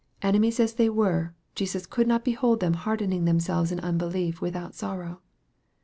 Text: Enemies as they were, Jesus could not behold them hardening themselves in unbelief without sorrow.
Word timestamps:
Enemies 0.23 0.59
as 0.59 0.73
they 0.73 0.89
were, 0.89 1.35
Jesus 1.53 1.85
could 1.85 2.07
not 2.07 2.25
behold 2.25 2.59
them 2.59 2.73
hardening 2.73 3.25
themselves 3.25 3.71
in 3.71 3.79
unbelief 3.81 4.41
without 4.41 4.73
sorrow. 4.73 5.21